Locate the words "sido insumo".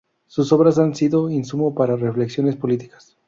0.95-1.75